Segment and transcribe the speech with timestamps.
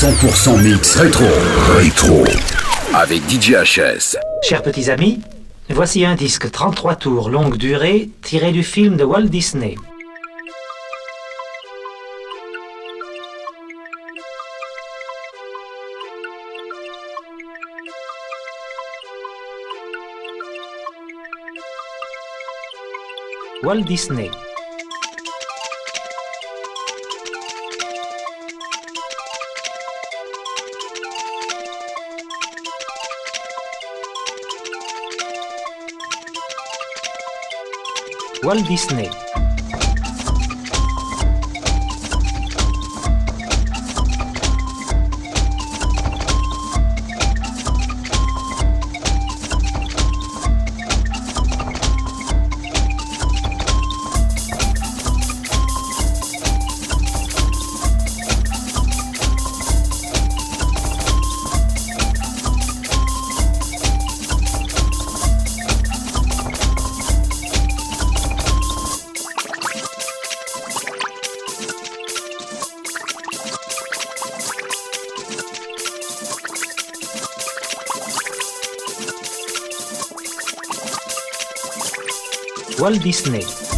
[0.00, 1.26] 100% mix rétro.
[1.76, 2.24] Rétro.
[2.94, 4.16] Avec DJ HS.
[4.42, 5.20] Chers petits amis,
[5.68, 9.74] voici un disque 33 tours longue durée tiré du film de Walt Disney.
[23.62, 24.30] Walt Disney.
[38.50, 39.49] Walt Disney.
[82.90, 83.69] Walt Disney.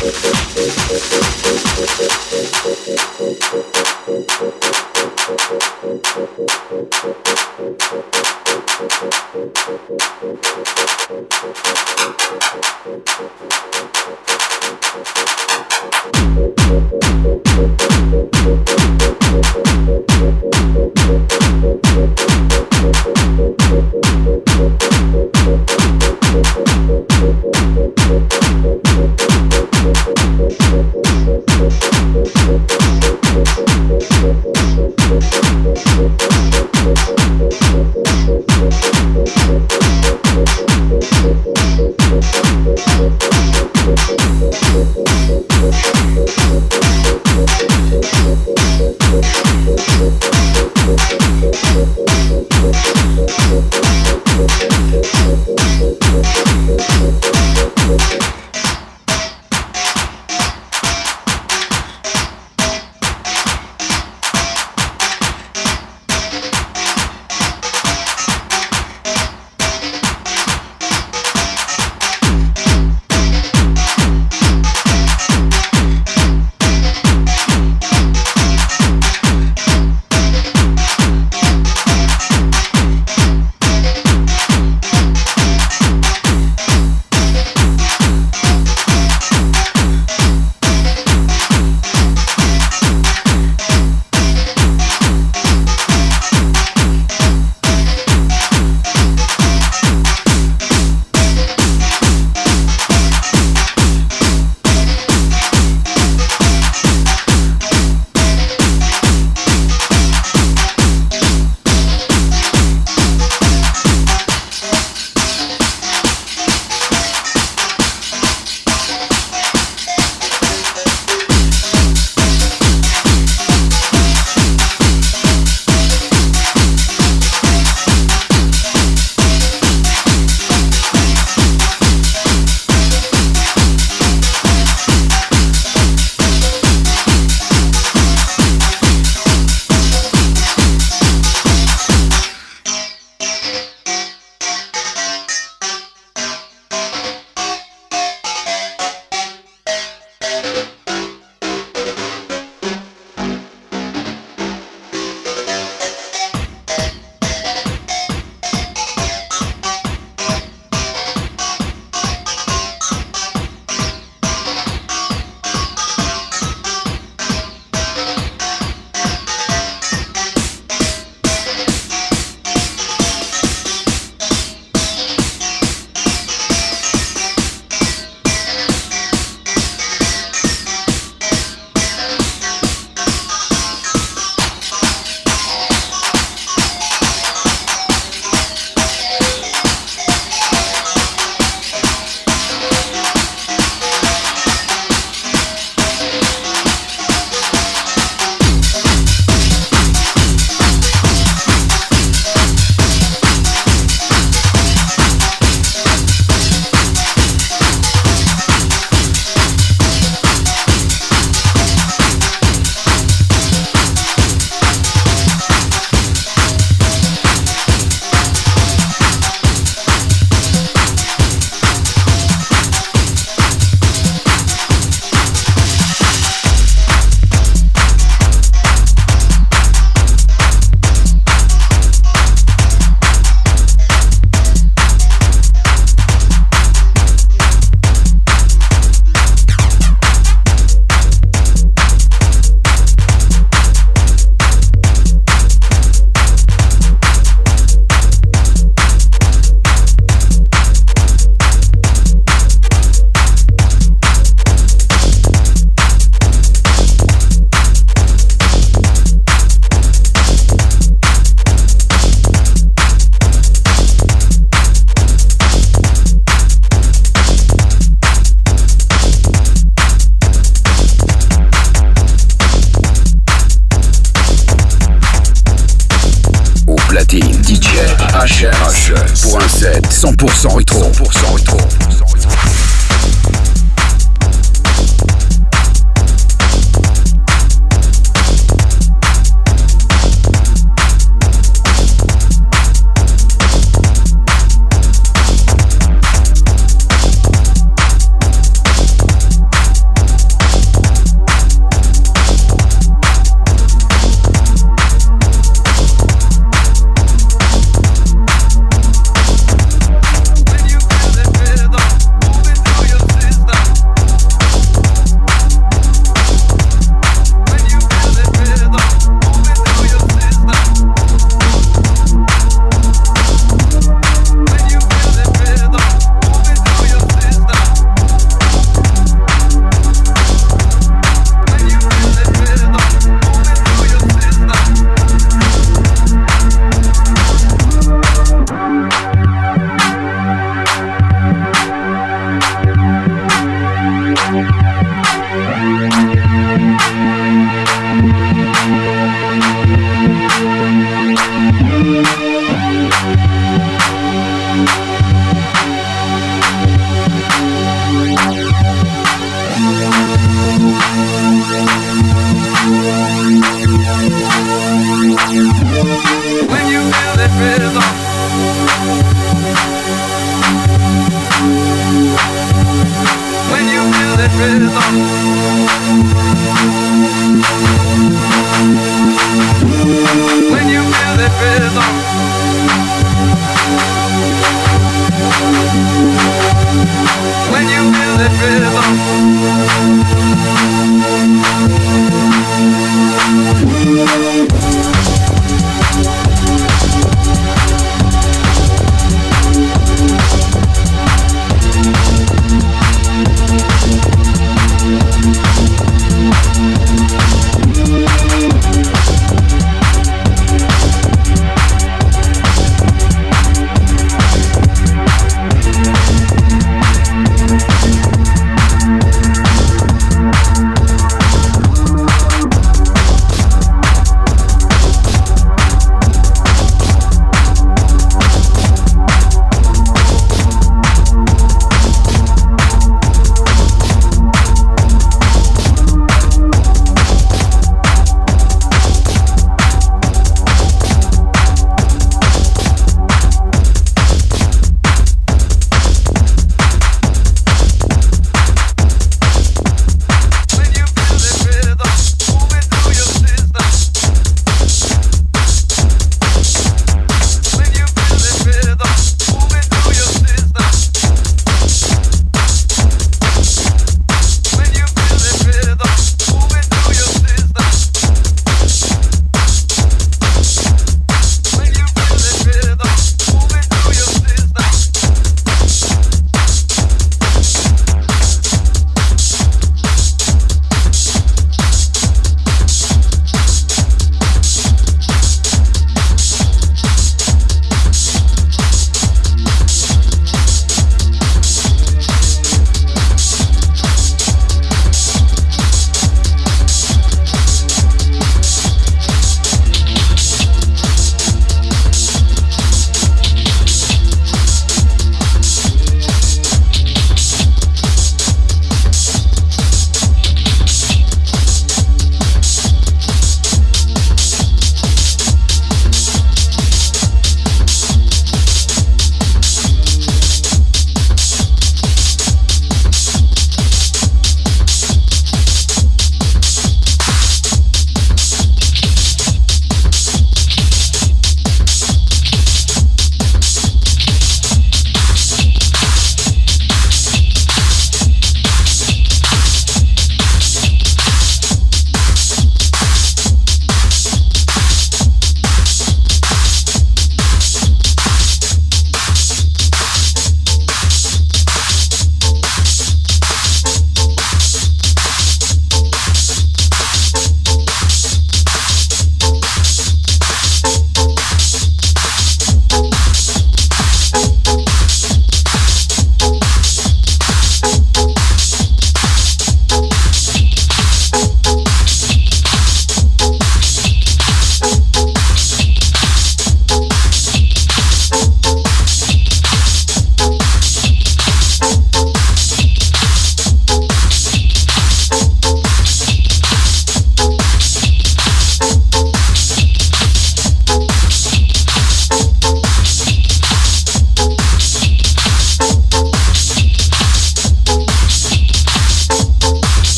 [0.00, 0.47] Thank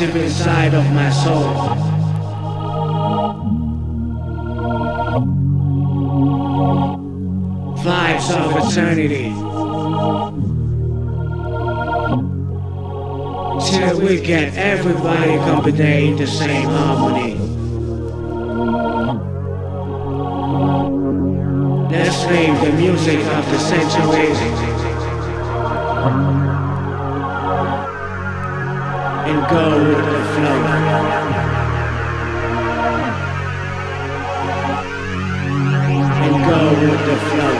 [0.00, 1.52] deep inside of my soul.
[7.84, 9.28] Vibes of eternity.
[13.70, 17.34] Till we get everybody company in the same harmony.
[21.90, 24.40] Let's name the music of the centuries
[29.30, 30.58] and go with the flow.
[36.26, 37.59] And go with the flow.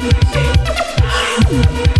[0.09, 1.95] I'm